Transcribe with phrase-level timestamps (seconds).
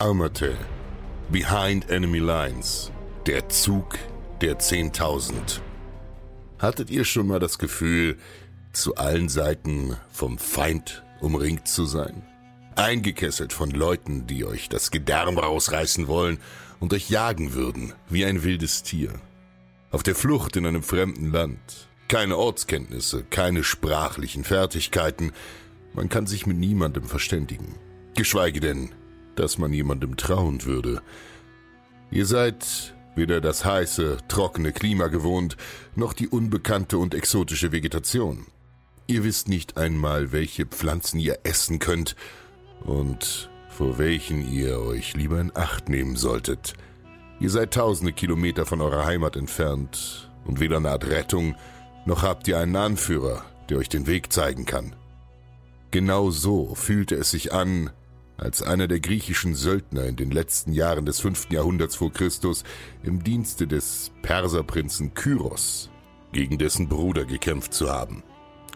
[0.00, 0.56] Armate.
[1.28, 2.92] Behind Enemy Lines.
[3.26, 3.98] Der Zug
[4.40, 5.32] der 10.000.
[6.60, 8.16] Hattet ihr schon mal das Gefühl,
[8.72, 12.22] zu allen Seiten vom Feind umringt zu sein?
[12.76, 16.38] Eingekesselt von Leuten, die euch das Gedärm rausreißen wollen
[16.78, 19.12] und euch jagen würden, wie ein wildes Tier.
[19.90, 21.88] Auf der Flucht in einem fremden Land.
[22.06, 25.32] Keine Ortskenntnisse, keine sprachlichen Fertigkeiten.
[25.92, 27.74] Man kann sich mit niemandem verständigen.
[28.14, 28.90] Geschweige denn,
[29.38, 31.02] dass man jemandem trauen würde.
[32.10, 35.56] Ihr seid weder das heiße, trockene Klima gewohnt,
[35.94, 38.46] noch die unbekannte und exotische Vegetation.
[39.06, 42.14] Ihr wisst nicht einmal, welche Pflanzen ihr essen könnt
[42.80, 46.74] und vor welchen ihr euch lieber in Acht nehmen solltet.
[47.40, 51.54] Ihr seid tausende Kilometer von eurer Heimat entfernt und weder naht Rettung,
[52.06, 54.94] noch habt ihr einen Anführer, der euch den Weg zeigen kann.
[55.90, 57.90] Genau so fühlte es sich an,
[58.38, 62.64] als einer der griechischen Söldner in den letzten Jahren des fünften Jahrhunderts vor Christus
[63.02, 65.90] im Dienste des Perserprinzen Kyros
[66.32, 68.22] gegen dessen Bruder gekämpft zu haben.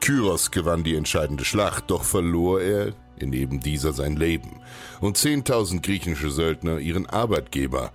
[0.01, 4.61] Kyros gewann die entscheidende Schlacht, doch verlor er in eben dieser sein Leben
[5.01, 7.93] und zehntausend griechische Söldner ihren Arbeitgeber.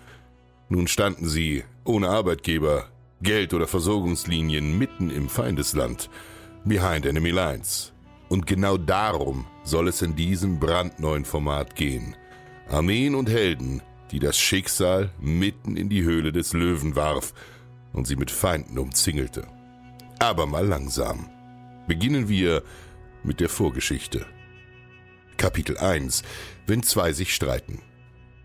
[0.70, 2.88] Nun standen sie ohne Arbeitgeber,
[3.22, 6.10] Geld oder Versorgungslinien mitten im Feindesland,
[6.64, 7.92] behind enemy lines.
[8.30, 12.16] Und genau darum soll es in diesem brandneuen Format gehen.
[12.70, 17.34] Armeen und Helden, die das Schicksal mitten in die Höhle des Löwen warf
[17.94, 19.48] und sie mit Feinden umzingelte.
[20.20, 21.30] Aber mal langsam.
[21.88, 22.64] Beginnen wir
[23.24, 24.26] mit der Vorgeschichte.
[25.38, 26.24] Kapitel 1.
[26.66, 27.82] Wenn zwei sich streiten.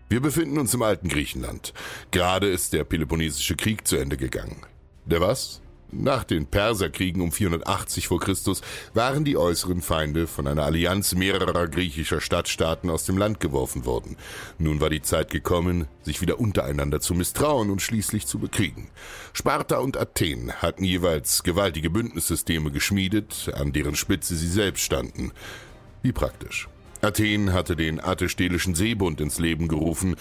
[0.09, 1.73] Wir befinden uns im alten Griechenland.
[2.11, 4.61] Gerade ist der Peloponnesische Krieg zu Ende gegangen.
[5.05, 5.62] Der was?
[5.95, 8.61] Nach den Perserkriegen um 480 vor Christus
[8.93, 14.17] waren die äußeren Feinde von einer Allianz mehrerer griechischer Stadtstaaten aus dem Land geworfen worden.
[14.57, 18.89] Nun war die Zeit gekommen, sich wieder untereinander zu misstrauen und schließlich zu bekriegen.
[19.33, 25.31] Sparta und Athen hatten jeweils gewaltige Bündnissysteme geschmiedet, an deren Spitze sie selbst standen.
[26.01, 26.69] Wie praktisch.
[27.01, 30.15] Athen hatte den Attistelischen Seebund ins Leben gerufen.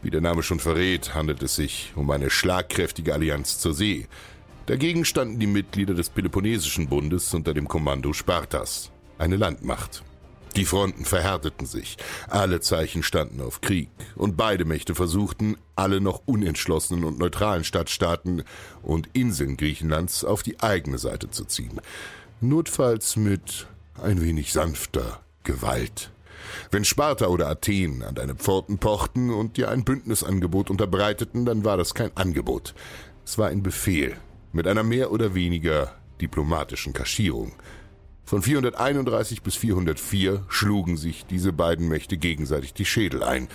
[0.00, 4.06] Wie der Name schon verrät, handelt es sich um eine schlagkräftige Allianz zur See.
[4.68, 10.02] Dagegen standen die Mitglieder des Peloponnesischen Bundes unter dem Kommando Spartas, eine Landmacht.
[10.56, 11.96] Die Fronten verhärteten sich,
[12.28, 18.44] alle Zeichen standen auf Krieg, und beide Mächte versuchten, alle noch unentschlossenen und neutralen Stadtstaaten
[18.82, 21.80] und Inseln Griechenlands auf die eigene Seite zu ziehen,
[22.42, 23.68] notfalls mit
[24.02, 26.10] ein wenig sanfter Gewalt.
[26.70, 31.78] Wenn Sparta oder Athen an deine Pforten pochten und dir ein Bündnisangebot unterbreiteten, dann war
[31.78, 32.74] das kein Angebot.
[33.24, 34.18] Es war ein Befehl
[34.52, 37.52] mit einer mehr oder weniger diplomatischen Kaschierung.
[38.24, 43.48] Von 431 bis 404 schlugen sich diese beiden Mächte gegenseitig die Schädel ein.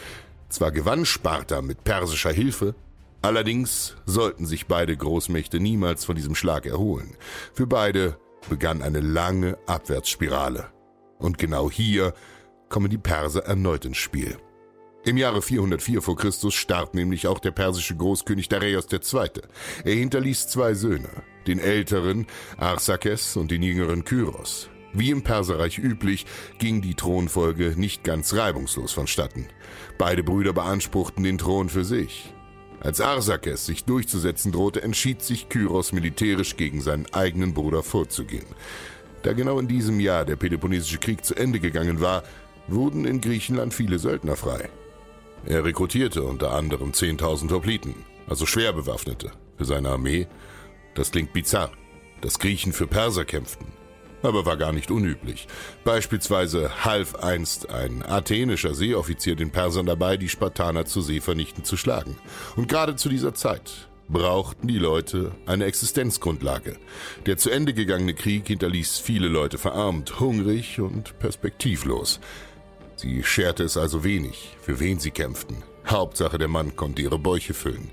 [0.49, 2.73] Zwar gewann Sparta mit persischer Hilfe,
[3.21, 7.15] allerdings sollten sich beide Großmächte niemals von diesem Schlag erholen.
[7.53, 8.17] Für beide
[8.49, 10.67] begann eine lange Abwärtsspirale.
[11.19, 12.13] Und genau hier
[12.69, 14.37] kommen die Perser erneut ins Spiel.
[15.05, 19.29] Im Jahre 404 vor Christus starb nämlich auch der persische Großkönig Dareios II.
[19.83, 21.09] Er hinterließ zwei Söhne,
[21.45, 24.69] den älteren Arsakes und den jüngeren Kyros.
[24.93, 26.25] Wie im Perserreich üblich,
[26.57, 29.47] ging die Thronfolge nicht ganz reibungslos vonstatten.
[29.97, 32.33] Beide Brüder beanspruchten den Thron für sich.
[32.79, 38.45] Als Arsakes sich durchzusetzen drohte, entschied sich Kyros militärisch gegen seinen eigenen Bruder vorzugehen.
[39.23, 42.23] Da genau in diesem Jahr der Peloponnesische Krieg zu Ende gegangen war,
[42.69, 44.69] wurden in Griechenland viele Söldner frei.
[45.45, 47.95] Er rekrutierte unter anderem 10.000 Hopliten,
[48.27, 50.27] also Schwerbewaffnete, für seine Armee.
[50.95, 51.71] Das klingt bizarr,
[52.21, 53.67] dass Griechen für Perser kämpften
[54.23, 55.47] aber war gar nicht unüblich.
[55.83, 61.77] Beispielsweise half einst ein athenischer Seeoffizier den Persern dabei, die Spartaner zur See vernichtend zu
[61.77, 62.17] schlagen.
[62.55, 66.77] Und gerade zu dieser Zeit brauchten die Leute eine Existenzgrundlage.
[67.25, 72.19] Der zu Ende gegangene Krieg hinterließ viele Leute verarmt, hungrig und perspektivlos.
[73.03, 75.57] Sie scherte es also wenig, für wen sie kämpften.
[75.85, 77.91] Hauptsache der Mann konnte ihre Bäuche füllen.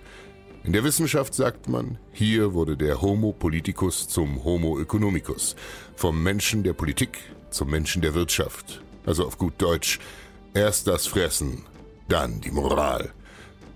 [0.63, 5.57] In der Wissenschaft sagt man, hier wurde der Homo politicus zum Homo economicus,
[5.97, 7.19] vom Menschen der Politik
[7.51, 8.83] zum Menschen der Wirtschaft.
[9.05, 9.99] Also auf gut Deutsch,
[10.55, 11.65] erst das Fressen,
[12.09, 13.11] dann die Moral.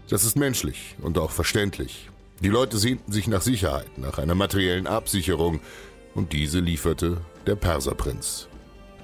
[0.08, 2.10] Das ist menschlich und auch verständlich.
[2.42, 5.58] Die Leute sehnten sich nach Sicherheit, nach einer materiellen Absicherung,
[6.14, 8.46] und diese lieferte der Perserprinz.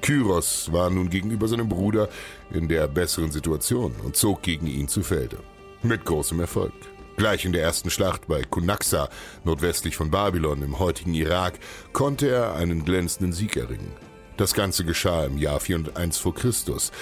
[0.00, 2.08] Kyros war nun gegenüber seinem Bruder
[2.50, 5.38] in der besseren Situation und zog gegen ihn zu Felde.
[5.82, 6.72] Mit großem Erfolg.
[7.16, 9.08] Gleich in der ersten Schlacht bei Kunaxa,
[9.44, 11.58] nordwestlich von Babylon im heutigen Irak,
[11.92, 13.92] konnte er einen glänzenden Sieg erringen.
[14.36, 16.92] Das Ganze geschah im Jahr 401 vor Christus.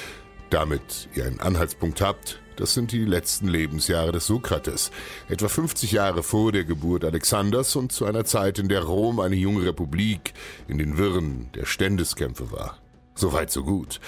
[0.51, 4.91] Damit ihr einen Anhaltspunkt habt, das sind die letzten Lebensjahre des Sokrates,
[5.29, 9.37] etwa 50 Jahre vor der Geburt Alexanders und zu einer Zeit, in der Rom eine
[9.37, 10.35] junge Republik
[10.67, 12.79] in den Wirren der Ständeskämpfe war.
[13.19, 13.99] Soweit so gut.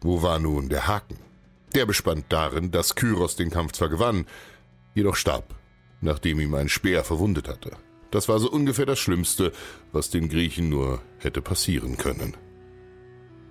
[0.00, 1.18] Wo war nun der Haken?
[1.74, 4.24] Der bestand darin, dass Kyros den Kampf zwar gewann,
[4.94, 5.54] jedoch starb,
[6.00, 7.72] nachdem ihm ein Speer verwundet hatte.
[8.10, 9.52] Das war so ungefähr das Schlimmste,
[9.92, 12.38] was den Griechen nur hätte passieren können.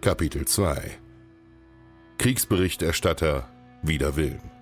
[0.01, 0.97] Kapitel 2
[2.17, 3.47] Kriegsberichterstatter
[3.83, 4.52] wider Willen.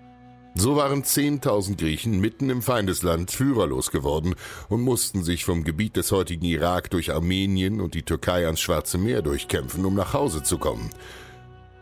[0.54, 4.36] So waren 10.000 Griechen mitten im Feindesland führerlos geworden
[4.68, 8.98] und mussten sich vom Gebiet des heutigen Irak durch Armenien und die Türkei ans Schwarze
[8.98, 10.90] Meer durchkämpfen, um nach Hause zu kommen.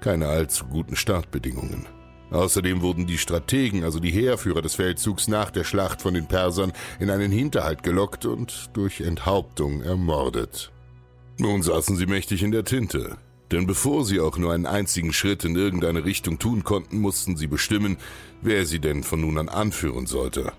[0.01, 1.87] Keine allzu guten Startbedingungen.
[2.31, 6.71] Außerdem wurden die Strategen, also die Heerführer des Feldzugs nach der Schlacht von den Persern
[6.99, 10.71] in einen Hinterhalt gelockt und durch Enthauptung ermordet.
[11.39, 13.17] Nun saßen sie mächtig in der Tinte,
[13.51, 17.47] denn bevor sie auch nur einen einzigen Schritt in irgendeine Richtung tun konnten, mussten sie
[17.47, 17.97] bestimmen,
[18.41, 20.53] wer sie denn von nun an anführen sollte.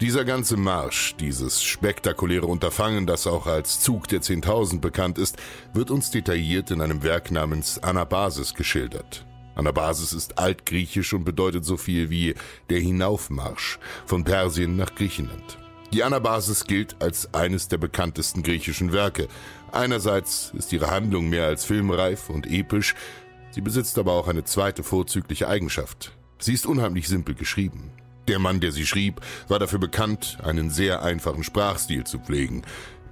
[0.00, 5.36] Dieser ganze Marsch, dieses spektakuläre Unterfangen, das auch als Zug der Zehntausend bekannt ist,
[5.72, 9.24] wird uns detailliert in einem Werk namens Anabasis geschildert.
[9.54, 12.34] Anabasis ist altgriechisch und bedeutet so viel wie
[12.70, 15.58] der Hinaufmarsch von Persien nach Griechenland.
[15.94, 19.28] Die Anabasis gilt als eines der bekanntesten griechischen Werke.
[19.70, 22.96] Einerseits ist ihre Handlung mehr als filmreif und episch,
[23.52, 26.10] sie besitzt aber auch eine zweite vorzügliche Eigenschaft.
[26.40, 27.92] Sie ist unheimlich simpel geschrieben.
[28.26, 32.62] Der Mann, der sie schrieb, war dafür bekannt, einen sehr einfachen Sprachstil zu pflegen.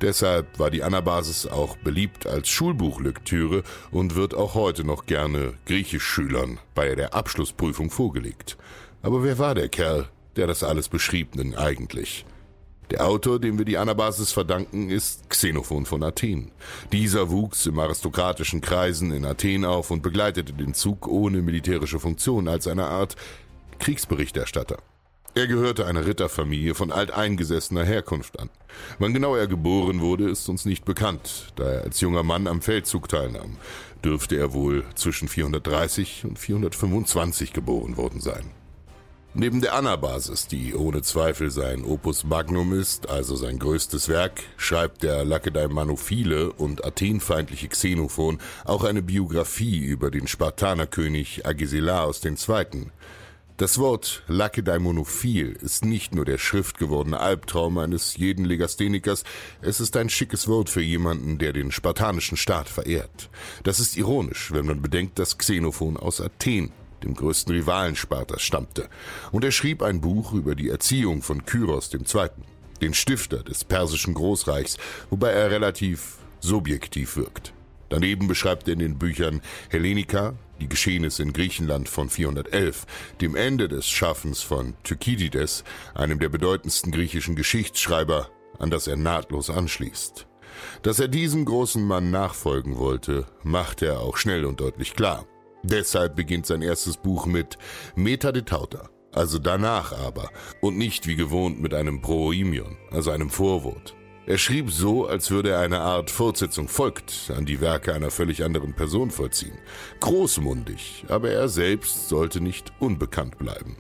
[0.01, 3.63] Deshalb war die Anabasis auch beliebt als Schulbuchlektüre
[3.93, 8.57] und wird auch heute noch gerne Griechischschülern bei der Abschlussprüfung vorgelegt.
[9.03, 12.27] Aber wer war der Kerl, der das alles beschrieb denn eigentlich?
[12.93, 16.51] Der Autor, dem wir die Anabasis verdanken, ist Xenophon von Athen.
[16.93, 22.49] Dieser wuchs im aristokratischen Kreisen in Athen auf und begleitete den Zug ohne militärische Funktion
[22.49, 23.17] als eine Art
[23.79, 24.77] Kriegsberichterstatter.
[25.35, 28.51] Er gehörte einer Ritterfamilie von alteingesessener Herkunft an.
[28.99, 32.61] Wann genau er geboren wurde, ist uns nicht bekannt, da er als junger Mann am
[32.61, 33.57] Feldzug teilnahm.
[34.05, 38.51] Dürfte er wohl zwischen 430 und 425 geboren worden sein.
[39.35, 45.03] Neben der Anabasis, die ohne Zweifel sein Opus Magnum ist, also sein größtes Werk, schreibt
[45.03, 52.91] der Lakedaimanophile und athenfeindliche Xenophon auch eine Biografie über den Spartanerkönig Agesilaos II.,
[53.59, 59.25] das Wort Lakedaimonophil ist nicht nur der schriftgewordene Albtraum eines jeden Legasthenikers,
[59.61, 63.31] es ist ein schickes Wort für jemanden, der den spartanischen Staat verehrt.
[63.63, 66.73] Das ist ironisch, wenn man bedenkt, dass Xenophon aus Athen,
[67.05, 68.89] dem größten Rivalen Spartas, stammte.
[69.31, 72.29] Und er schrieb ein Buch über die Erziehung von Kyros II.,
[72.81, 74.77] den Stifter des persischen Großreichs,
[75.11, 77.53] wobei er relativ subjektiv wirkt.
[77.89, 82.87] Daneben beschreibt er in den Büchern Hellenica, die Geschehnisse in Griechenland von 411,
[83.21, 85.63] dem Ende des Schaffens von Thukydides,
[85.95, 90.27] einem der bedeutendsten griechischen Geschichtsschreiber, an das er nahtlos anschließt.
[90.83, 95.27] Dass er diesem großen Mann nachfolgen wollte, macht er auch schnell und deutlich klar.
[95.63, 97.57] Deshalb beginnt sein erstes Buch mit
[97.95, 103.31] Meta de Tauta, also danach aber, und nicht wie gewohnt mit einem Proimion, also einem
[103.31, 103.95] Vorwort.
[104.25, 108.45] Er schrieb so, als würde er eine Art Fortsetzung folgt an die Werke einer völlig
[108.45, 109.59] anderen Person vollziehen.
[110.01, 113.77] Großmundig, aber er selbst sollte nicht unbekannt bleiben.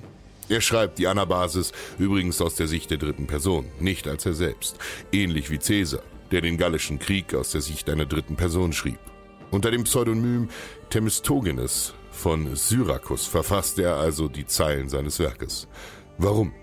[0.49, 4.79] Er schreibt die Anabasis übrigens aus der Sicht der dritten Person, nicht als er selbst,
[5.12, 8.99] ähnlich wie Caesar, der den Gallischen Krieg aus der Sicht einer dritten Person schrieb.
[9.52, 10.49] Unter dem Pseudonym
[10.88, 15.68] Themistogenes von Syrakus verfasste er also die Zeilen seines Werkes.
[16.16, 16.54] Warum?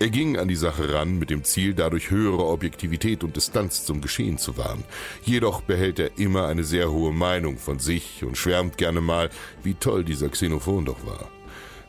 [0.00, 4.00] Er ging an die Sache ran mit dem Ziel, dadurch höhere Objektivität und Distanz zum
[4.00, 4.82] Geschehen zu wahren.
[5.22, 9.30] Jedoch behält er immer eine sehr hohe Meinung von sich und schwärmt gerne mal,
[9.62, 11.30] wie toll dieser Xenophon doch war.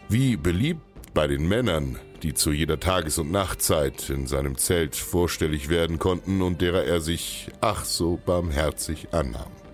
[0.09, 0.81] Wie beliebt
[1.15, 6.43] bei den Männern, die zu jeder Tages- und Nachtzeit in seinem Zelt vorstellig werden konnten
[6.43, 9.64] und derer er sich ach so barmherzig annahm.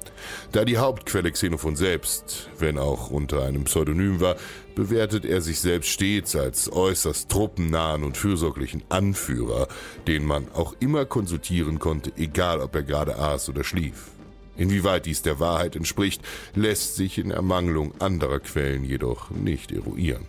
[0.51, 4.35] Da die Hauptquelle Xenophon selbst, wenn auch unter einem Pseudonym war,
[4.75, 9.67] bewertet er sich selbst stets als äußerst truppennahen und fürsorglichen Anführer,
[10.07, 14.11] den man auch immer konsultieren konnte, egal ob er gerade aß oder schlief.
[14.57, 16.21] Inwieweit dies der Wahrheit entspricht,
[16.55, 20.25] lässt sich in Ermangelung anderer Quellen jedoch nicht eruieren.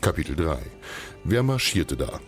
[0.00, 0.58] Kapitel 3
[1.24, 2.20] Wer marschierte da?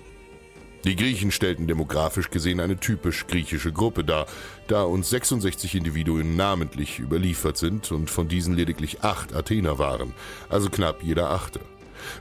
[0.85, 4.27] Die Griechen stellten demografisch gesehen eine typisch griechische Gruppe dar,
[4.67, 10.15] da uns 66 Individuen namentlich überliefert sind und von diesen lediglich acht Athener waren,
[10.49, 11.61] also knapp jeder achte.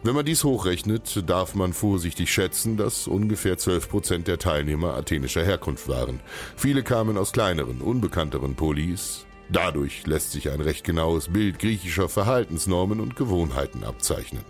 [0.04, 5.46] Wenn man dies hochrechnet, darf man vorsichtig schätzen, dass ungefähr 12 Prozent der Teilnehmer athenischer
[5.46, 6.20] Herkunft waren.
[6.58, 13.00] Viele kamen aus kleineren, unbekannteren Polis, Dadurch lässt sich ein recht genaues Bild griechischer Verhaltensnormen
[13.00, 14.44] und Gewohnheiten abzeichnen.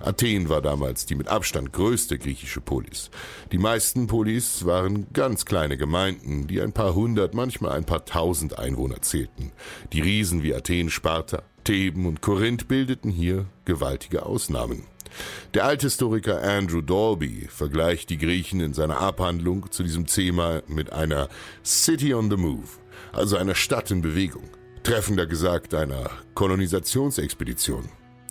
[0.00, 3.10] Athen war damals die mit Abstand größte griechische Polis.
[3.50, 8.58] Die meisten Polis waren ganz kleine Gemeinden, die ein paar hundert, manchmal ein paar tausend
[8.58, 9.52] Einwohner zählten.
[9.94, 14.84] Die Riesen wie Athen, Sparta, Theben und Korinth bildeten hier gewaltige Ausnahmen.
[15.54, 21.28] Der Althistoriker Andrew Dalby vergleicht die Griechen in seiner Abhandlung zu diesem Thema mit einer
[21.64, 22.81] City on the Move
[23.12, 24.44] also einer Stadt in Bewegung,
[24.82, 27.88] treffender gesagt einer Kolonisationsexpedition.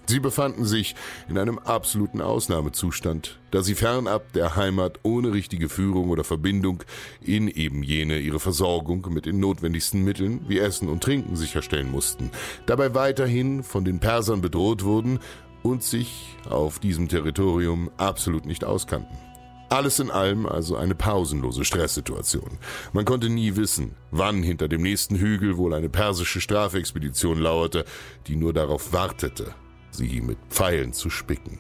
[0.08, 0.96] Sie befanden sich
[1.30, 6.84] in einem absoluten Ausnahmezustand, da sie fernab der Heimat ohne richtige Führung oder Verbindung
[7.22, 12.30] in eben jene ihre Versorgung mit den notwendigsten Mitteln wie Essen und Trinken sicherstellen mussten,
[12.66, 15.20] dabei weiterhin von den Persern bedroht wurden
[15.64, 19.31] und sich auf diesem Territorium absolut nicht auskannten.
[19.72, 22.58] Alles in allem also eine pausenlose Stresssituation.
[22.92, 27.86] Man konnte nie wissen, wann hinter dem nächsten Hügel wohl eine persische Strafexpedition lauerte,
[28.28, 29.56] die nur darauf wartete,
[29.90, 31.58] sie mit Pfeilen zu spicken.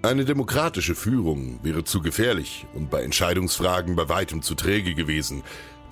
[0.00, 5.42] Eine demokratische Führung wäre zu gefährlich und bei Entscheidungsfragen bei weitem zu träge gewesen.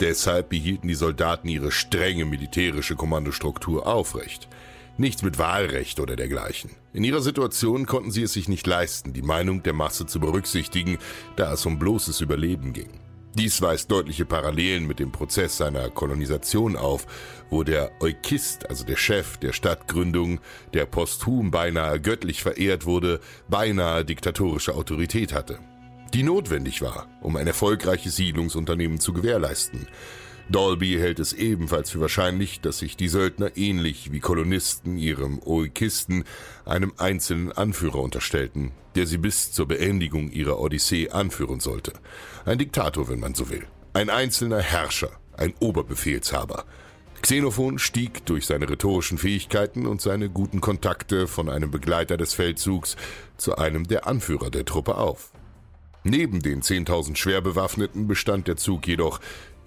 [0.01, 4.49] Deshalb behielten die Soldaten ihre strenge militärische Kommandostruktur aufrecht.
[4.97, 6.71] Nichts mit Wahlrecht oder dergleichen.
[6.93, 10.99] In ihrer Situation konnten sie es sich nicht leisten, die Meinung der Masse zu berücksichtigen,
[11.37, 13.01] da es um bloßes Überleben ging.
[13.35, 17.07] Dies weist deutliche Parallelen mit dem Prozess seiner Kolonisation auf,
[17.49, 20.41] wo der Eukist, also der Chef der Stadtgründung,
[20.75, 25.61] der posthum beinahe göttlich verehrt wurde, beinahe diktatorische Autorität hatte,
[26.13, 29.87] die notwendig war, um ein erfolgreiches Siedlungsunternehmen zu gewährleisten.
[30.49, 36.25] Dolby hält es ebenfalls für wahrscheinlich, dass sich die Söldner ähnlich wie Kolonisten ihrem Oikisten
[36.65, 41.93] einem einzelnen Anführer unterstellten, der sie bis zur Beendigung ihrer Odyssee anführen sollte.
[42.45, 43.67] Ein Diktator, wenn man so will.
[43.93, 46.65] Ein einzelner Herrscher, ein Oberbefehlshaber.
[47.23, 52.97] Xenophon stieg durch seine rhetorischen Fähigkeiten und seine guten Kontakte von einem Begleiter des Feldzugs
[53.37, 55.33] zu einem der Anführer der Truppe auf.
[56.03, 59.21] Neben den 10.000 Schwerbewaffneten bestand der Zug jedoch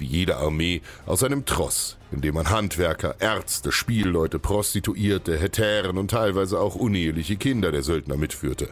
[0.04, 6.12] wie jede Armee, aus einem Tross, in dem man Handwerker, Ärzte, Spielleute, Prostituierte, Hetären und
[6.12, 8.68] teilweise auch uneheliche Kinder der Söldner mitführte.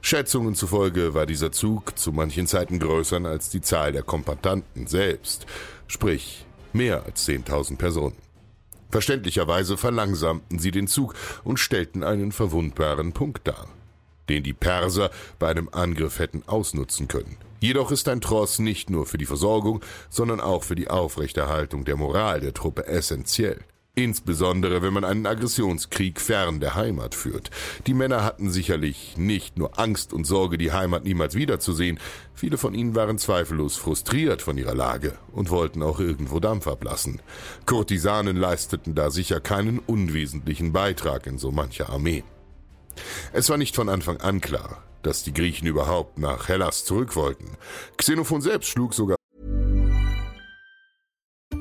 [0.00, 5.44] Schätzungen zufolge war dieser Zug zu manchen Zeiten größer als die Zahl der Kompandanten selbst,
[5.86, 8.16] sprich mehr als 10.000 Personen.
[8.90, 13.68] Verständlicherweise verlangsamten sie den Zug und stellten einen verwundbaren Punkt dar,
[14.30, 17.36] den die Perser bei einem Angriff hätten ausnutzen können.
[17.60, 21.96] Jedoch ist ein Tross nicht nur für die Versorgung, sondern auch für die Aufrechterhaltung der
[21.96, 23.60] Moral der Truppe essentiell.
[23.96, 27.50] Insbesondere wenn man einen Aggressionskrieg fern der Heimat führt.
[27.86, 31.98] Die Männer hatten sicherlich nicht nur Angst und Sorge, die Heimat niemals wiederzusehen,
[32.32, 37.20] viele von ihnen waren zweifellos frustriert von ihrer Lage und wollten auch irgendwo Dampf ablassen.
[37.66, 42.24] Kurtisanen leisteten da sicher keinen unwesentlichen Beitrag in so mancher Armee.
[43.32, 47.56] Es war nicht von Anfang an klar, dass die Griechen überhaupt nach Hellas zurück wollten.
[47.96, 49.16] Xenophon selbst schlug sogar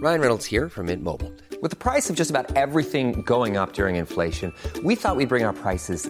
[0.02, 1.30] Ryan Reynolds here from Mint Mobile.
[1.62, 5.44] With the price of just about everything going up during inflation, we thought we'd bring
[5.44, 6.10] our prices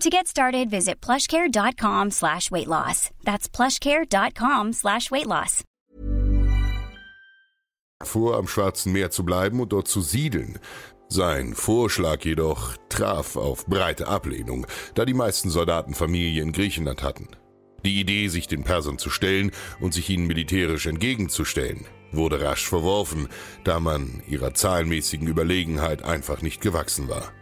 [0.00, 3.10] To get started, visit plushcare.com slash weight loss.
[3.24, 5.64] That's plushcare.com slash weight loss.
[8.02, 10.58] vor, am Schwarzen Meer zu bleiben und dort zu siedeln.
[11.08, 17.28] Sein Vorschlag jedoch traf auf breite Ablehnung, da die meisten Soldaten Familie in Griechenland hatten.
[17.84, 19.50] Die Idee, sich den Persern zu stellen
[19.80, 23.28] und sich ihnen militärisch entgegenzustellen, wurde rasch verworfen,
[23.64, 27.32] da man ihrer zahlenmäßigen Überlegenheit einfach nicht gewachsen war.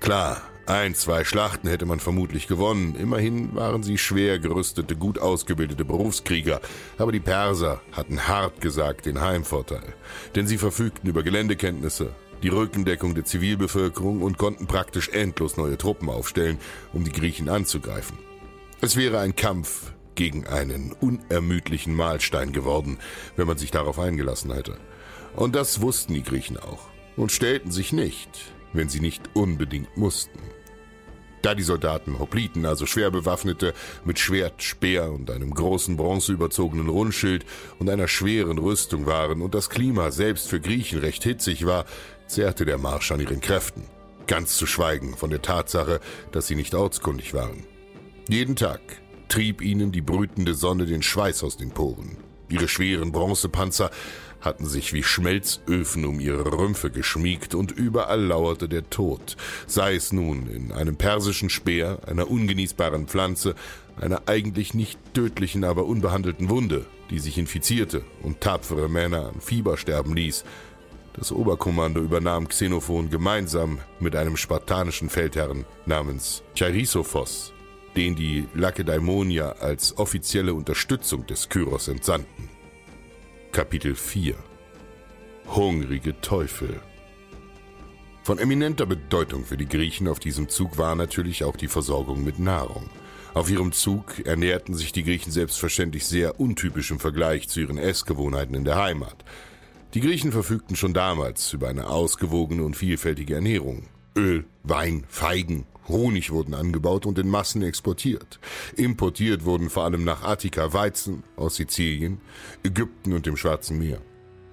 [0.00, 5.84] Klar, ein, zwei Schlachten hätte man vermutlich gewonnen, immerhin waren sie schwer gerüstete, gut ausgebildete
[5.84, 6.60] Berufskrieger,
[6.98, 9.94] aber die Perser hatten hart gesagt den Heimvorteil,
[10.34, 16.08] denn sie verfügten über Geländekenntnisse, die Rückendeckung der Zivilbevölkerung und konnten praktisch endlos neue Truppen
[16.08, 16.58] aufstellen,
[16.92, 18.18] um die Griechen anzugreifen.
[18.80, 22.98] Es wäre ein Kampf gegen einen unermüdlichen Mahlstein geworden,
[23.36, 24.76] wenn man sich darauf eingelassen hätte.
[25.34, 30.38] Und das wussten die Griechen auch und stellten sich nicht, wenn sie nicht unbedingt mussten.
[31.42, 33.72] Da die Soldaten Hopliten, also schwer bewaffnete,
[34.04, 37.46] mit Schwert, Speer und einem großen bronzeüberzogenen Rundschild
[37.78, 41.86] und einer schweren Rüstung waren und das Klima selbst für Griechen recht hitzig war,
[42.26, 43.84] zehrte der Marsch an ihren Kräften.
[44.26, 46.00] Ganz zu schweigen von der Tatsache,
[46.30, 47.64] dass sie nicht ortskundig waren.
[48.28, 48.80] Jeden Tag
[49.28, 52.18] trieb ihnen die brütende Sonne den Schweiß aus den Poren.
[52.50, 53.90] Ihre schweren Bronzepanzer
[54.40, 60.12] hatten sich wie Schmelzöfen um ihre Rümpfe geschmiegt und überall lauerte der Tod, sei es
[60.12, 63.54] nun in einem persischen Speer, einer ungenießbaren Pflanze,
[64.00, 69.76] einer eigentlich nicht tödlichen, aber unbehandelten Wunde, die sich infizierte und tapfere Männer an Fieber
[69.76, 70.44] sterben ließ.
[71.14, 77.52] Das Oberkommando übernahm Xenophon gemeinsam mit einem spartanischen Feldherrn namens Charisophos,
[77.96, 82.59] den die Lakedaimonier als offizielle Unterstützung des Kyros entsandten.
[83.52, 84.36] Kapitel 4
[85.48, 86.80] Hungrige Teufel
[88.22, 92.38] Von eminenter Bedeutung für die Griechen auf diesem Zug war natürlich auch die Versorgung mit
[92.38, 92.88] Nahrung.
[93.34, 98.54] Auf ihrem Zug ernährten sich die Griechen selbstverständlich sehr untypisch im Vergleich zu ihren Essgewohnheiten
[98.54, 99.24] in der Heimat.
[99.94, 103.88] Die Griechen verfügten schon damals über eine ausgewogene und vielfältige Ernährung.
[104.16, 108.40] Öl, Wein, Feigen, Honig wurden angebaut und in Massen exportiert.
[108.76, 112.20] Importiert wurden vor allem nach Attika Weizen aus Sizilien,
[112.62, 114.00] Ägypten und dem Schwarzen Meer.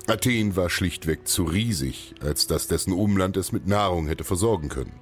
[0.10, 4.93] Athen war schlichtweg zu riesig, als dass dessen Umland es mit Nahrung hätte versorgen können.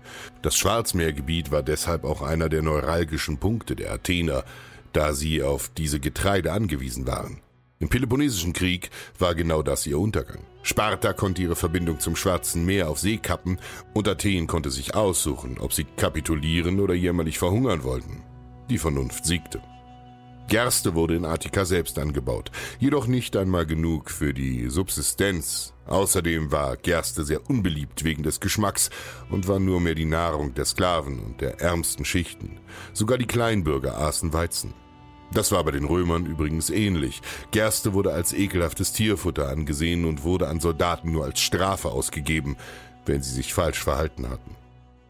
[0.41, 4.43] Das Schwarzmeergebiet war deshalb auch einer der neuralgischen Punkte der Athener,
[4.93, 7.41] da sie auf diese Getreide angewiesen waren.
[7.79, 10.45] Im Peloponnesischen Krieg war genau das ihr Untergang.
[10.63, 13.59] Sparta konnte ihre Verbindung zum Schwarzen Meer auf See kappen
[13.93, 18.23] und Athen konnte sich aussuchen, ob sie kapitulieren oder jämmerlich verhungern wollten.
[18.69, 19.61] Die Vernunft siegte.
[20.47, 25.73] Gerste wurde in Attika selbst angebaut, jedoch nicht einmal genug für die Subsistenz.
[25.87, 28.89] Außerdem war Gerste sehr unbeliebt wegen des Geschmacks
[29.29, 32.59] und war nur mehr die Nahrung der Sklaven und der ärmsten Schichten.
[32.93, 34.73] Sogar die Kleinbürger aßen Weizen.
[35.35, 37.21] Das war bei den Römern übrigens ähnlich.
[37.51, 42.55] Gerste wurde als ekelhaftes Tierfutter angesehen und wurde an Soldaten nur als Strafe ausgegeben,
[43.05, 44.55] wenn sie sich falsch verhalten hatten.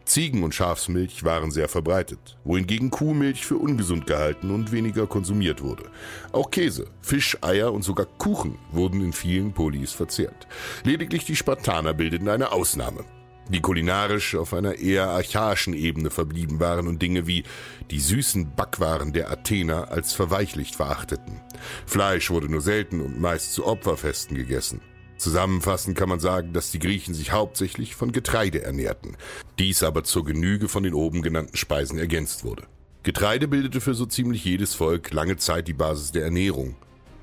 [0.04, 5.92] Ziegen- und Schafsmilch waren sehr verbreitet, wohingegen Kuhmilch für ungesund gehalten und weniger konsumiert wurde.
[6.32, 10.48] Auch Käse, Fisch, Eier und sogar Kuchen wurden in vielen Polis verzehrt.
[10.84, 13.06] Lediglich die Spartaner bildeten eine Ausnahme
[13.50, 17.44] die kulinarisch auf einer eher archaischen Ebene verblieben waren und Dinge wie
[17.92, 21.40] die süßen Backwaren der Athener als verweichlicht verachteten.
[21.86, 24.82] Fleisch wurde nur selten und meist zu Opferfesten gegessen.
[25.18, 29.16] Zusammenfassend kann man sagen, dass die Griechen sich hauptsächlich von Getreide ernährten,
[29.60, 32.64] dies aber zur Genüge von den oben genannten Speisen ergänzt wurde.
[33.04, 36.76] Getreide bildete für so ziemlich jedes Volk lange Zeit die Basis der Ernährung.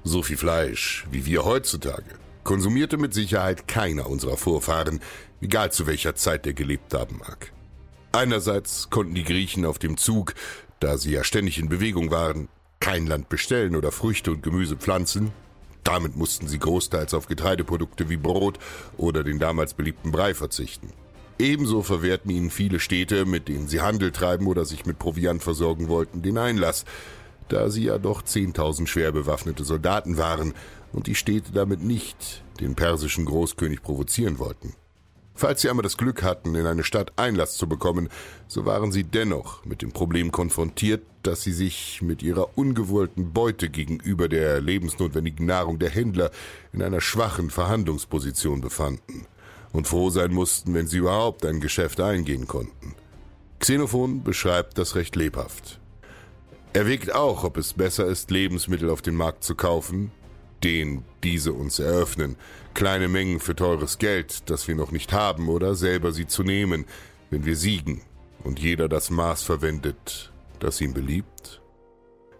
[0.04, 5.00] So viel Fleisch wie wir heutzutage konsumierte mit Sicherheit keiner unserer Vorfahren,
[5.40, 7.52] egal zu welcher Zeit er gelebt haben mag.
[8.12, 10.34] Einerseits konnten die Griechen auf dem Zug,
[10.80, 12.48] da sie ja ständig in Bewegung waren,
[12.80, 15.32] kein Land bestellen oder Früchte und Gemüse pflanzen.
[15.84, 18.58] Damit mussten sie großteils auf Getreideprodukte wie Brot
[18.96, 20.92] oder den damals beliebten Brei verzichten.
[21.38, 25.88] Ebenso verwehrten ihnen viele Städte, mit denen sie Handel treiben oder sich mit Proviant versorgen
[25.88, 26.84] wollten, den Einlass,
[27.48, 30.54] da sie ja doch zehntausend schwer bewaffnete Soldaten waren
[30.92, 34.74] und die Städte damit nicht den persischen Großkönig provozieren wollten.
[35.34, 38.10] Falls sie einmal das Glück hatten, in eine Stadt Einlass zu bekommen,
[38.48, 43.70] so waren sie dennoch mit dem Problem konfrontiert, dass sie sich mit ihrer ungewollten Beute
[43.70, 46.30] gegenüber der lebensnotwendigen Nahrung der Händler
[46.72, 49.26] in einer schwachen Verhandlungsposition befanden
[49.72, 52.94] und froh sein mussten, wenn sie überhaupt ein Geschäft eingehen konnten.
[53.58, 55.80] Xenophon beschreibt das recht lebhaft.
[56.74, 60.10] Er wägt auch, ob es besser ist, Lebensmittel auf den Markt zu kaufen,
[60.64, 62.36] den diese uns eröffnen,
[62.74, 66.86] kleine Mengen für teures Geld, das wir noch nicht haben, oder selber sie zu nehmen,
[67.30, 68.02] wenn wir siegen
[68.44, 71.62] und jeder das Maß verwendet, das ihm beliebt?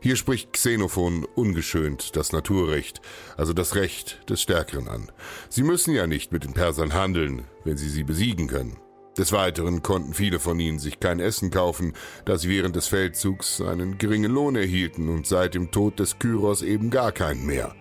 [0.01, 3.01] Hier spricht Xenophon ungeschönt das Naturrecht,
[3.37, 5.13] also das Recht des Stärkeren an.
[5.49, 8.79] Sie müssen ja nicht mit den Persern handeln, wenn sie sie besiegen können.
[9.17, 11.93] Des Weiteren konnten viele von ihnen sich kein Essen kaufen,
[12.25, 16.63] da sie während des Feldzugs einen geringen Lohn erhielten und seit dem Tod des Kyros
[16.63, 17.75] eben gar keinen mehr.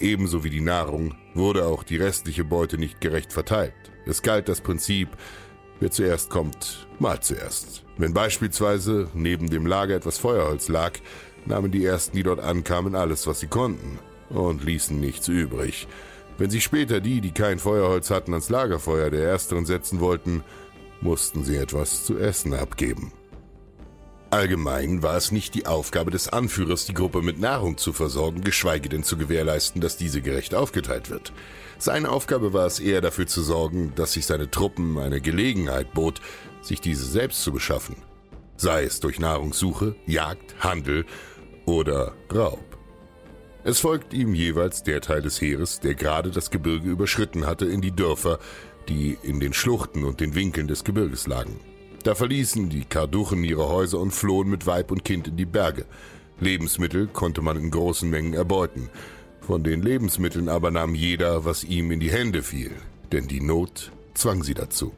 [0.00, 3.74] Ebenso wie die Nahrung wurde auch die restliche Beute nicht gerecht verteilt.
[4.06, 5.08] Es galt das Prinzip,
[5.80, 7.84] wer zuerst kommt, mal zuerst.
[7.96, 10.92] Wenn beispielsweise neben dem Lager etwas Feuerholz lag,
[11.46, 13.98] nahmen die Ersten, die dort ankamen, alles, was sie konnten
[14.30, 15.88] und ließen nichts übrig.
[16.36, 20.44] Wenn sich später die, die kein Feuerholz hatten, ans Lagerfeuer der Ersteren setzen wollten,
[21.00, 23.12] mussten sie etwas zu essen abgeben.
[24.30, 28.90] Allgemein war es nicht die Aufgabe des Anführers, die Gruppe mit Nahrung zu versorgen, geschweige
[28.90, 31.32] denn zu gewährleisten, dass diese gerecht aufgeteilt wird.
[31.78, 36.20] Seine Aufgabe war es eher dafür zu sorgen, dass sich seine Truppen eine Gelegenheit bot,
[36.60, 37.96] sich diese selbst zu beschaffen.
[38.56, 41.06] Sei es durch Nahrungssuche, Jagd, Handel
[41.64, 42.64] oder Raub.
[43.64, 47.80] Es folgt ihm jeweils der Teil des Heeres, der gerade das Gebirge überschritten hatte, in
[47.80, 48.38] die Dörfer,
[48.90, 51.60] die in den Schluchten und den Winkeln des Gebirges lagen.
[52.04, 55.84] Da verließen die Karduchen ihre Häuser und flohen mit Weib und Kind in die Berge.
[56.40, 58.88] Lebensmittel konnte man in großen Mengen erbeuten.
[59.40, 62.72] Von den Lebensmitteln aber nahm jeder, was ihm in die Hände fiel,
[63.12, 64.92] denn die Not zwang sie dazu.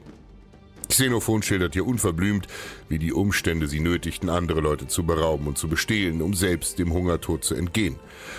[0.89, 2.49] Xenophon schildert hier unverblümt,
[2.89, 6.93] wie die Umstände sie nötigten, andere Leute zu berauben und zu bestehlen, um selbst dem
[6.93, 7.97] Hungertod zu entgehen.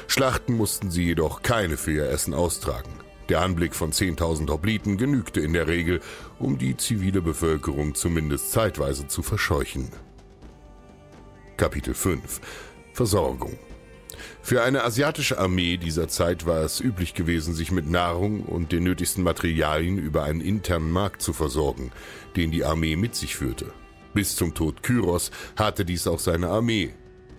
[0.07, 2.91] Schlachten mussten sie jedoch keine für ihr Essen austragen.
[3.31, 6.01] Der Anblick von 10.000 Hopliten genügte in der Regel,
[6.37, 9.87] um die zivile Bevölkerung zumindest zeitweise zu verscheuchen.
[11.55, 12.41] Kapitel 5
[12.91, 13.57] Versorgung
[14.41, 18.83] für eine asiatische Armee dieser Zeit war es üblich gewesen, sich mit Nahrung und den
[18.83, 21.91] nötigsten Materialien über einen internen Markt zu versorgen,
[22.35, 23.71] den die Armee mit sich führte.
[24.13, 26.93] Bis zum Tod Kyros hatte dies auch seine Armee,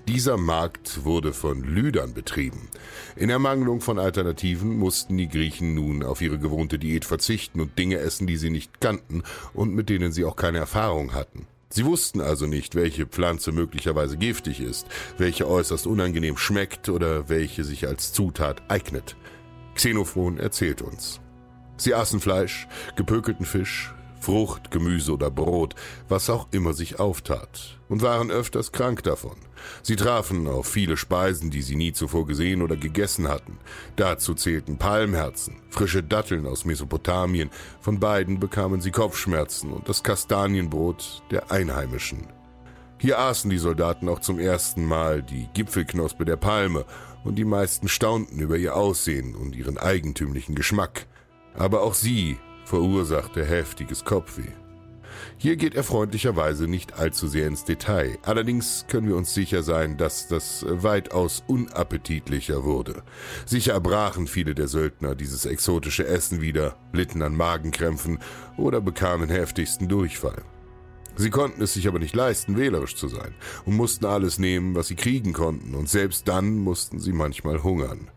[0.08, 2.68] dieser Markt wurde von Lüdern betrieben.
[3.16, 7.98] In Ermangelung von Alternativen mussten die Griechen nun auf ihre gewohnte Diät verzichten und Dinge
[7.98, 9.22] essen, die sie nicht kannten
[9.54, 11.46] und mit denen sie auch keine Erfahrung hatten.
[11.70, 14.86] Sie wussten also nicht, welche Pflanze möglicherweise giftig ist,
[15.16, 19.16] welche äußerst unangenehm schmeckt oder welche sich als Zutat eignet.
[19.74, 21.20] Xenophon erzählt uns.
[21.78, 25.74] Sie aßen Fleisch, gepökelten Fisch, Frucht, Gemüse oder Brot,
[26.08, 29.36] was auch immer sich auftat, und waren öfters krank davon.
[29.82, 33.58] Sie trafen auf viele Speisen, die sie nie zuvor gesehen oder gegessen hatten.
[33.96, 41.22] Dazu zählten Palmherzen, frische Datteln aus Mesopotamien, von beiden bekamen sie Kopfschmerzen und das Kastanienbrot
[41.30, 42.28] der Einheimischen.
[42.98, 46.86] Hier aßen die Soldaten auch zum ersten Mal die Gipfelknospe der Palme,
[47.24, 51.06] und die meisten staunten über ihr Aussehen und ihren eigentümlichen Geschmack.
[51.54, 52.38] Aber auch sie
[52.72, 54.50] verursachte heftiges Kopfweh.
[55.36, 58.16] Hier geht er freundlicherweise nicht allzu sehr ins Detail.
[58.22, 63.02] Allerdings können wir uns sicher sein, dass das weitaus unappetitlicher wurde.
[63.44, 68.20] Sicher erbrachen viele der Söldner dieses exotische Essen wieder, litten an Magenkrämpfen
[68.56, 70.42] oder bekamen heftigsten Durchfall.
[71.14, 73.34] Sie konnten es sich aber nicht leisten, wählerisch zu sein
[73.66, 78.08] und mussten alles nehmen, was sie kriegen konnten, und selbst dann mussten sie manchmal hungern.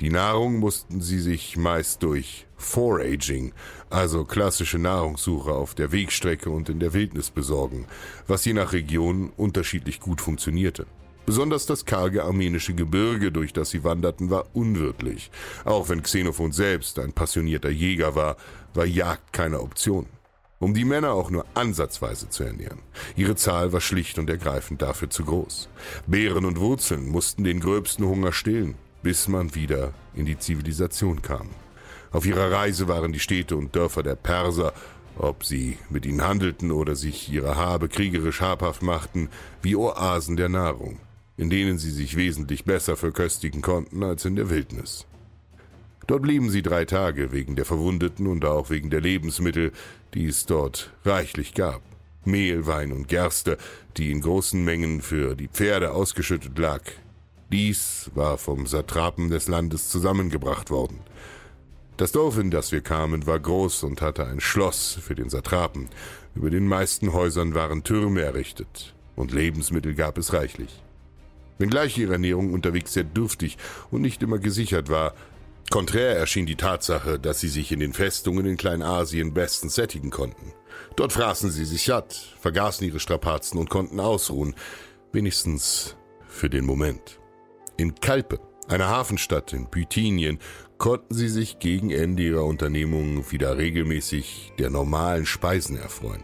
[0.00, 3.52] Die Nahrung mussten sie sich meist durch Foraging,
[3.90, 7.84] also klassische Nahrungssuche auf der Wegstrecke und in der Wildnis besorgen,
[8.26, 10.86] was je nach Region unterschiedlich gut funktionierte.
[11.26, 15.30] Besonders das karge armenische Gebirge, durch das sie wanderten, war unwirtlich.
[15.66, 18.38] Auch wenn Xenophon selbst ein passionierter Jäger war,
[18.72, 20.06] war Jagd keine Option.
[20.60, 22.80] Um die Männer auch nur ansatzweise zu ernähren.
[23.16, 25.68] Ihre Zahl war schlicht und ergreifend dafür zu groß.
[26.06, 31.50] Beeren und Wurzeln mussten den gröbsten Hunger stillen bis man wieder in die Zivilisation kam.
[32.12, 34.72] Auf ihrer Reise waren die Städte und Dörfer der Perser,
[35.16, 39.28] ob sie mit ihnen handelten oder sich ihre Habe kriegerisch habhaft machten,
[39.62, 40.98] wie Oasen der Nahrung,
[41.36, 45.06] in denen sie sich wesentlich besser verköstigen konnten als in der Wildnis.
[46.06, 49.70] Dort blieben sie drei Tage wegen der Verwundeten und auch wegen der Lebensmittel,
[50.14, 51.82] die es dort reichlich gab.
[52.24, 53.58] Mehl, Wein und Gerste,
[53.96, 56.82] die in großen Mengen für die Pferde ausgeschüttet lag.
[57.52, 61.00] Dies war vom Satrapen des Landes zusammengebracht worden.
[61.96, 65.88] Das Dorf, in das wir kamen, war groß und hatte ein Schloss für den Satrapen.
[66.36, 70.80] Über den meisten Häusern waren Türme errichtet, und Lebensmittel gab es reichlich.
[71.58, 73.58] Wenngleich ihre Ernährung unterwegs sehr dürftig
[73.90, 75.14] und nicht immer gesichert war,
[75.70, 80.52] konträr erschien die Tatsache, dass sie sich in den Festungen in Kleinasien bestens sättigen konnten.
[80.96, 84.54] Dort fraßen sie sich satt, vergaßen ihre Strapazen und konnten ausruhen,
[85.12, 85.96] wenigstens
[86.28, 87.19] für den Moment.
[87.80, 90.38] In Kalpe, einer Hafenstadt in Bithynien,
[90.76, 96.20] konnten sie sich gegen Ende ihrer Unternehmung wieder regelmäßig der normalen Speisen erfreuen.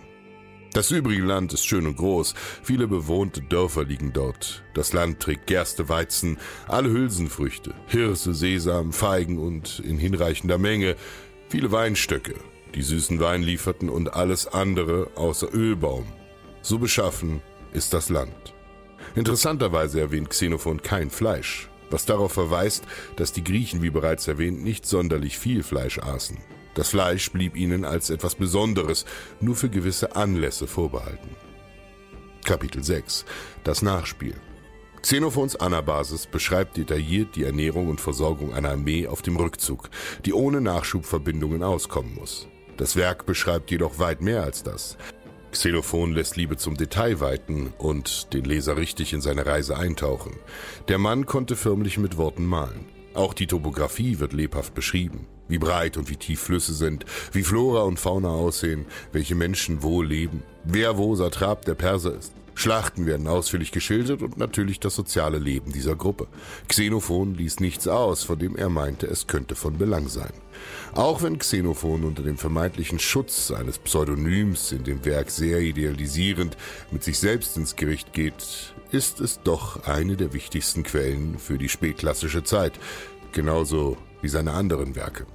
[0.75, 4.65] Das übrige Land ist schön und groß, viele bewohnte Dörfer liegen dort.
[4.75, 6.37] Das Land trägt Gerste, Weizen,
[6.69, 10.95] alle Hülsenfrüchte, Hirse, Sesam, Feigen und in hinreichender Menge
[11.49, 12.35] viele Weinstöcke,
[12.75, 16.05] die süßen Wein lieferten und alles andere außer Ölbaum.
[16.61, 17.41] So beschaffen
[17.73, 18.56] ist das Land.
[19.17, 22.85] Interessanterweise erwähnt Xenophon kein Fleisch, was darauf verweist,
[23.17, 26.37] dass die Griechen, wie bereits erwähnt, nicht sonderlich viel Fleisch aßen.
[26.75, 29.07] Das Fleisch blieb ihnen als etwas Besonderes
[29.41, 31.31] nur für gewisse Anlässe vorbehalten.
[32.45, 33.25] Kapitel 6
[33.65, 34.35] Das Nachspiel
[35.01, 39.89] Xenophons Anabasis beschreibt detailliert die Ernährung und Versorgung einer Armee auf dem Rückzug,
[40.27, 42.49] die ohne Nachschubverbindungen auskommen muss.
[42.77, 44.99] Das Werk beschreibt jedoch weit mehr als das.
[45.57, 50.37] Xenophon lässt Liebe zum Detail weiten und den Leser richtig in seine Reise eintauchen.
[50.89, 52.85] Der Mann konnte förmlich mit Worten malen.
[53.15, 55.27] Auch die Topographie wird lebhaft beschrieben.
[55.49, 60.03] Wie breit und wie tief Flüsse sind, wie Flora und Fauna aussehen, welche Menschen wo
[60.03, 62.36] leben, wer wo Satrap der Perser ist.
[62.59, 66.27] Schlachten werden ausführlich geschildert und natürlich das soziale Leben dieser Gruppe.
[66.69, 70.33] Xenophon ließ nichts aus, von dem er meinte, es könnte von Belang sein.
[70.95, 76.57] Auch wenn Xenophon unter dem vermeintlichen Schutz eines Pseudonyms in dem Werk sehr idealisierend
[76.91, 81.69] mit sich selbst ins Gericht geht, ist es doch eine der wichtigsten Quellen für die
[81.69, 82.81] spätklassische Zeit,
[83.33, 85.27] genauso wie seine anderen Werke.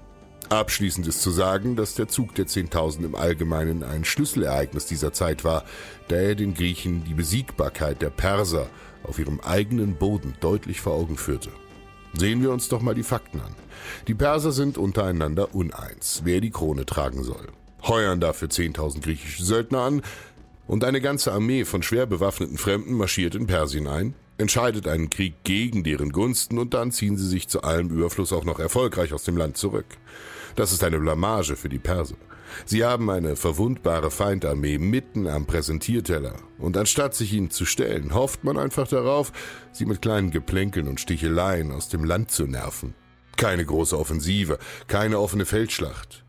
[0.52, 5.46] Abschließend ist zu sagen, dass der Zug der Zehntausend im Allgemeinen ein Schlüsselereignis dieser Zeit
[5.46, 5.64] war,
[6.10, 8.70] da er den Griechen die Besiegbarkeit der Perser
[9.04, 11.52] auf ihrem eigenen Boden deutlich vor Augen führte.
[12.16, 13.56] Sehen wir uns doch mal die Fakten an.
[14.10, 17.48] Die Perser sind untereinander uneins, wer die Krone tragen soll.
[17.88, 20.02] Heuern dafür 10.000 griechische Söldner an
[20.68, 25.46] und eine ganze Armee von schwer bewaffneten Fremden marschiert in Persien ein, entscheidet einen Krieg
[25.46, 29.24] gegen deren Gunsten und dann ziehen sie sich zu allem Überfluss auch noch erfolgreich aus
[29.24, 29.86] dem Land zurück.
[30.56, 32.16] Das ist eine Blamage für die Perser.
[32.66, 36.36] Sie haben eine verwundbare Feindarmee mitten am Präsentierteller.
[36.58, 39.32] Und anstatt sich ihnen zu stellen, hofft man einfach darauf,
[39.72, 42.94] sie mit kleinen Geplänkeln und Sticheleien aus dem Land zu nerven.
[43.38, 46.26] Keine große Offensive, keine offene Feldschlacht.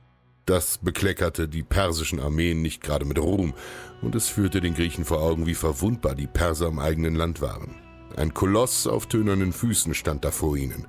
[0.46, 3.54] Das bekleckerte die persischen Armeen nicht gerade mit Ruhm,
[4.00, 7.76] und es führte den Griechen vor Augen, wie verwundbar die Perser im eigenen Land waren.
[8.16, 10.86] Ein Koloss auf tönernen Füßen stand da vor ihnen.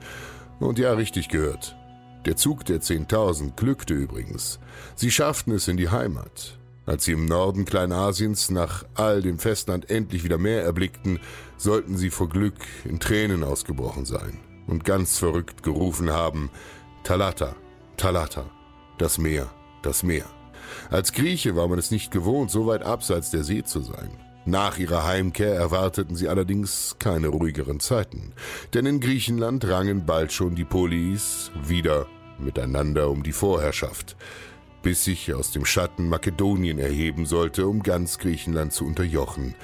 [0.60, 1.76] Und ja, richtig gehört.
[2.26, 4.60] Der Zug der Zehntausend glückte übrigens.
[4.96, 6.58] Sie schafften es in die Heimat.
[6.86, 11.20] Als sie im Norden Kleinasiens nach all dem Festland endlich wieder Meer erblickten,
[11.58, 12.56] sollten sie vor Glück
[12.86, 16.50] in Tränen ausgebrochen sein und ganz verrückt gerufen haben,
[17.04, 17.56] Talata,
[17.98, 18.50] Talata,
[18.98, 19.50] das Meer,
[19.82, 20.26] das Meer.
[20.90, 24.12] Als Grieche war man es nicht gewohnt, so weit abseits der See zu sein.
[24.46, 28.34] Nach ihrer Heimkehr erwarteten sie allerdings keine ruhigeren Zeiten,
[28.74, 32.08] denn in Griechenland rangen bald schon die Polis wieder
[32.40, 34.18] miteinander um die Vorherrschaft,
[34.82, 39.56] bis sich aus dem Schatten Makedonien erheben sollte, um ganz Griechenland zu unterjochen.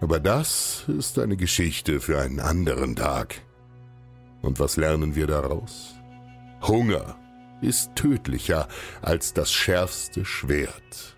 [0.00, 3.42] Aber das ist eine Geschichte für einen anderen Tag.
[4.40, 5.96] Und was lernen wir daraus?
[6.62, 7.16] Hunger
[7.60, 8.68] ist tödlicher
[9.02, 11.17] als das schärfste Schwert.